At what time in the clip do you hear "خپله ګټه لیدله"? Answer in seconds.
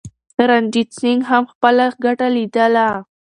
1.51-2.87